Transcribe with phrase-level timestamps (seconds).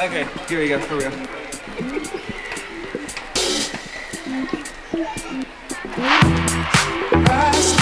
[0.00, 1.10] Okay, here we go, for real.
[7.12, 7.79] Last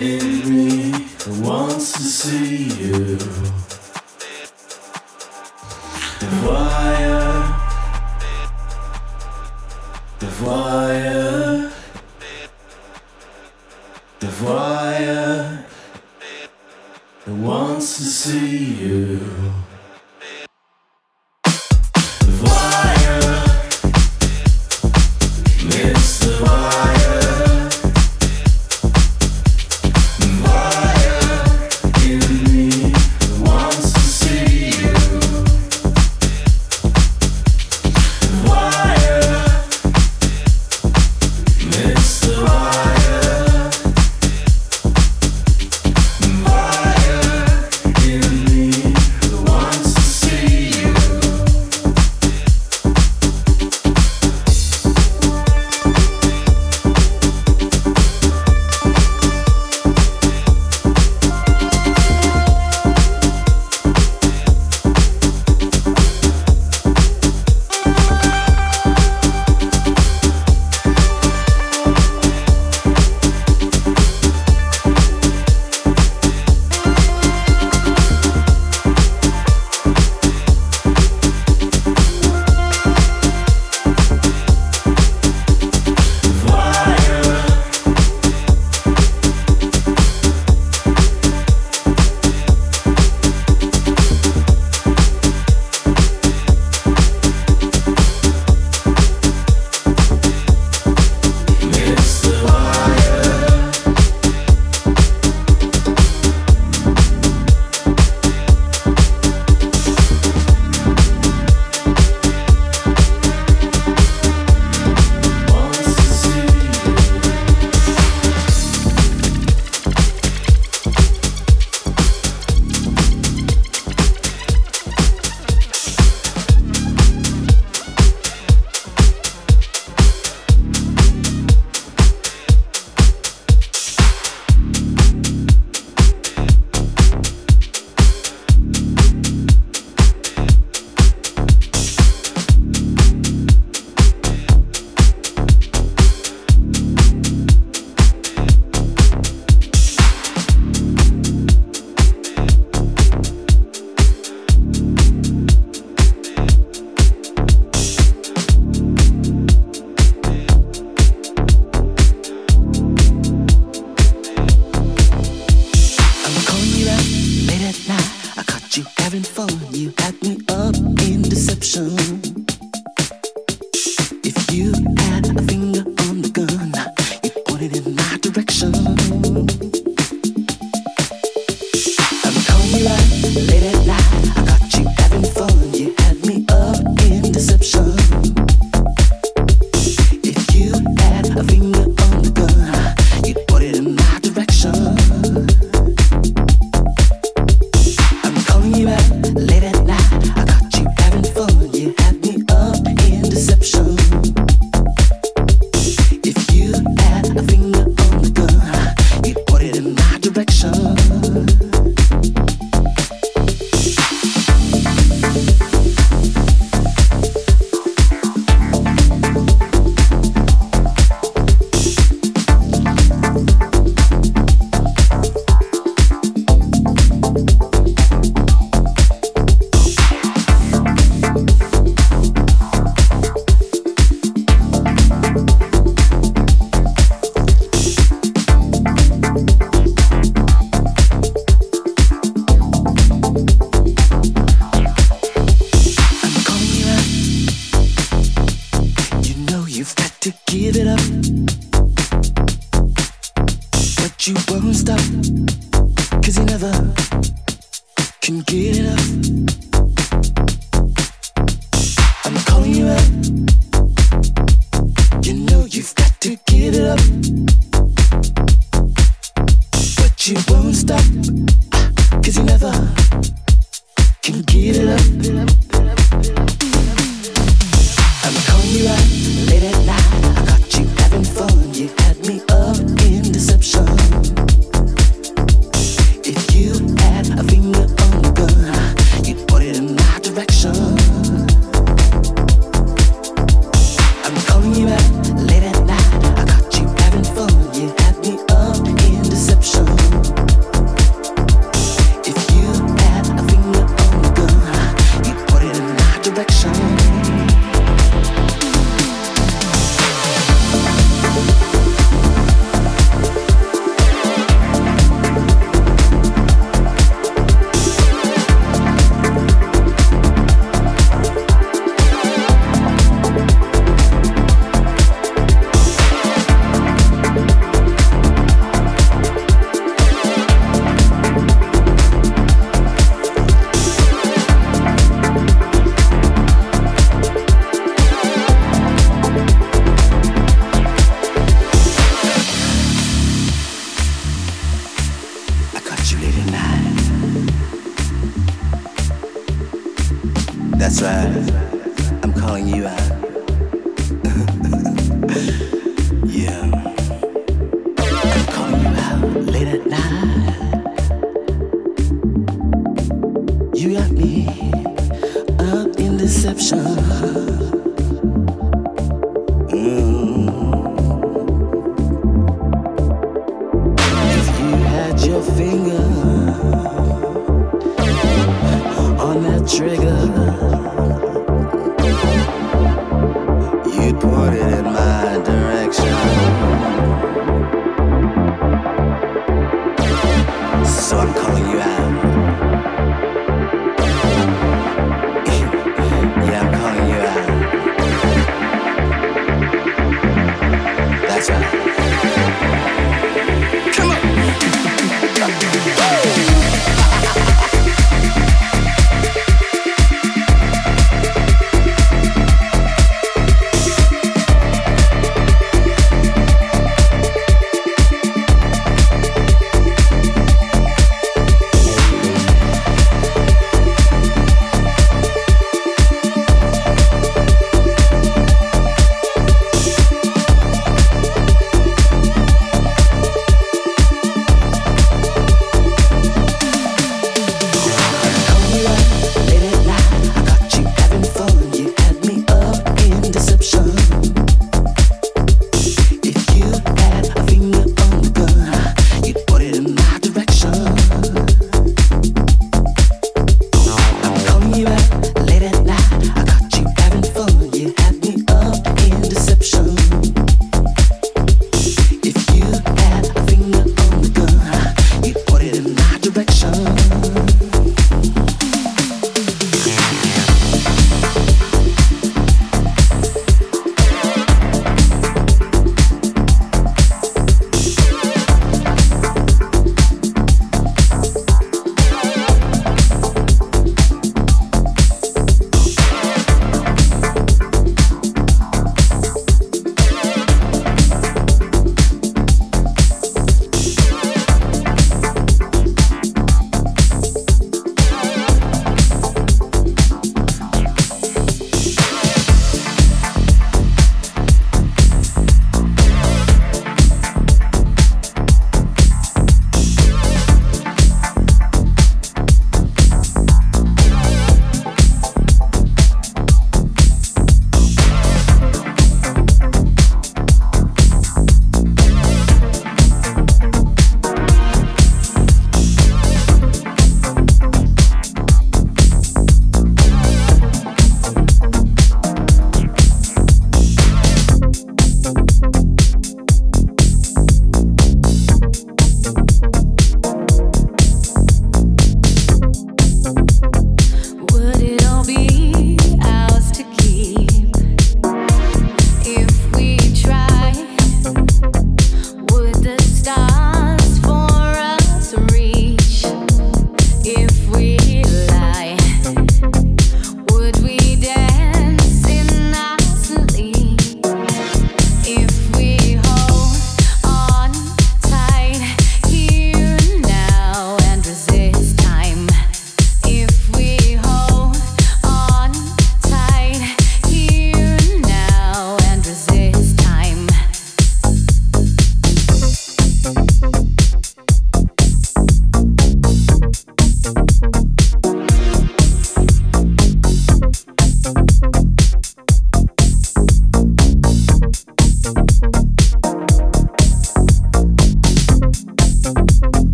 [0.00, 1.06] in me
[1.40, 3.18] wants to see you.
[6.20, 6.71] And why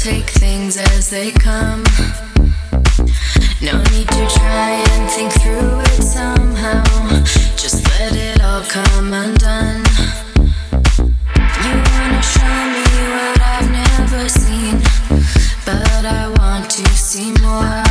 [0.00, 1.84] take things as they come.
[3.60, 6.82] No need to try and think through it somehow.
[7.54, 9.84] Just let it all come undone.
[11.64, 14.80] You wanna show me what I've never seen,
[15.66, 17.89] but I want to see more.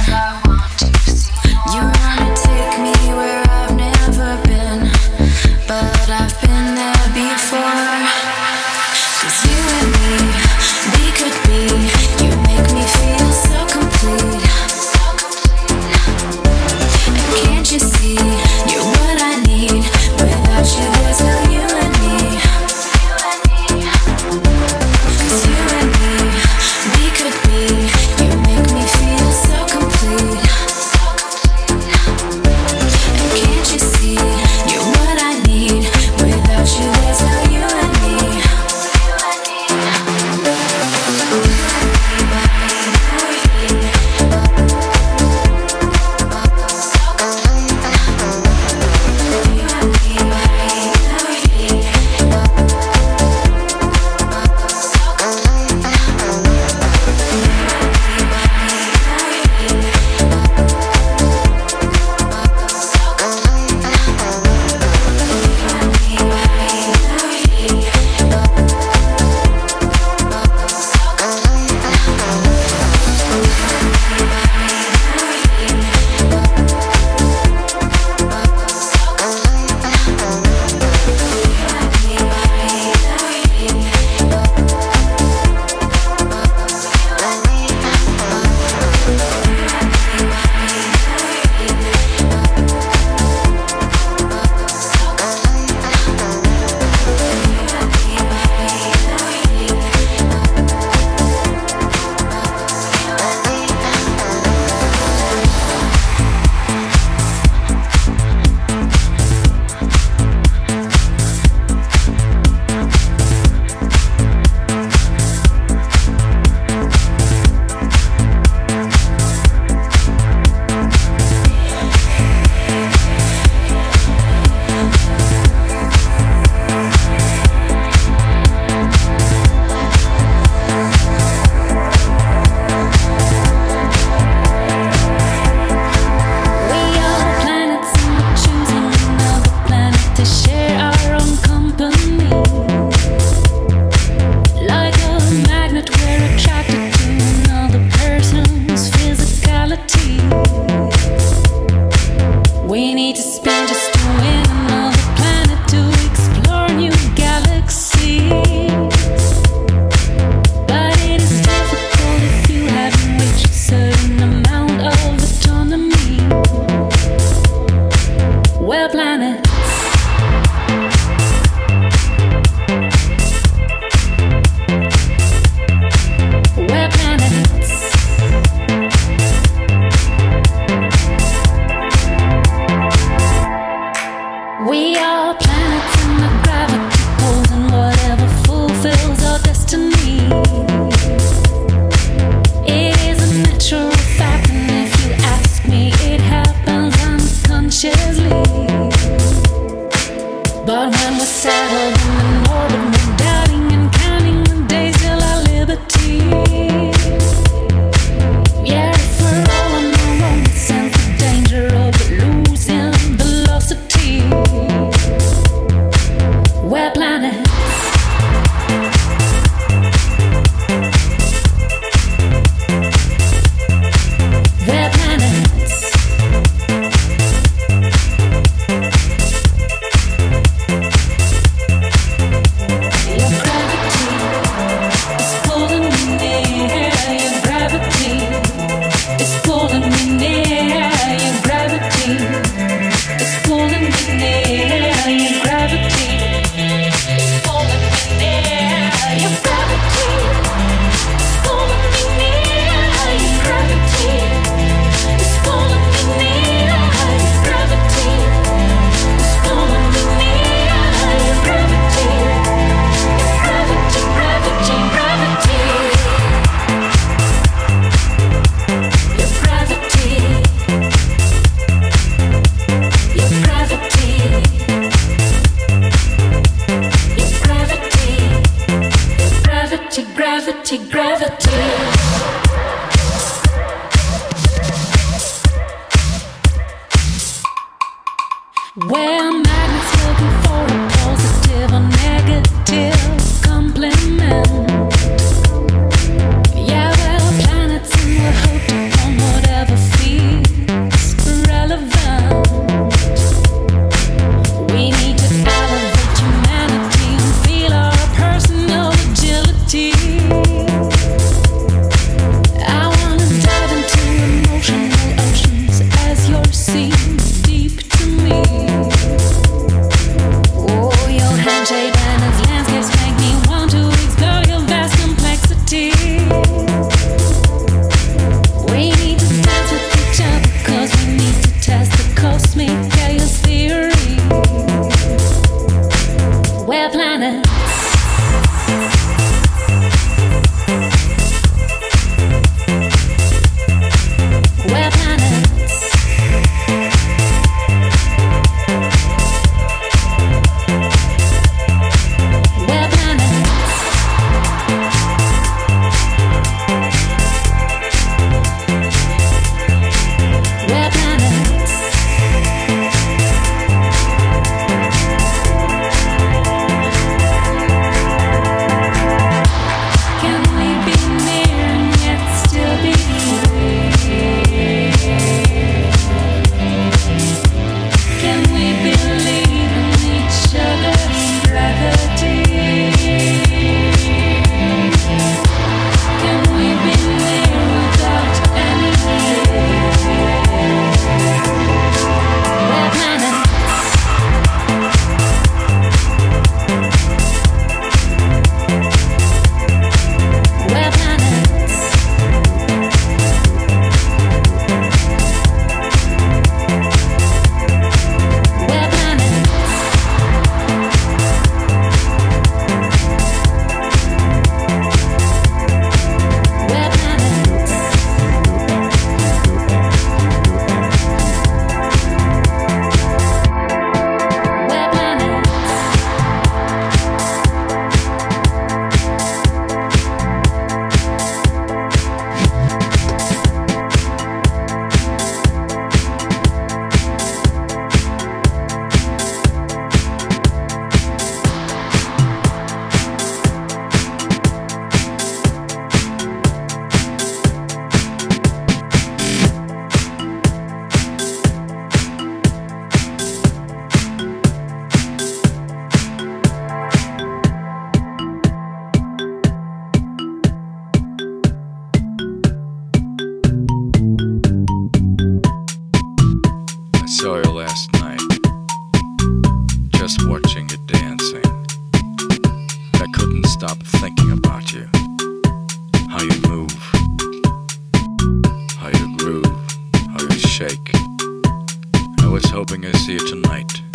[482.86, 483.89] Ask you dancing.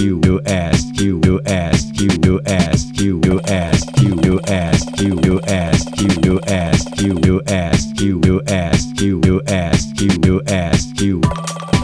[0.00, 5.00] you, you ask you, you ask you, you ask you, you ask you, you ask
[5.00, 10.00] you, you ask you, you ask you, you ask you, you ask you, you ask
[10.00, 11.77] you, you ask you.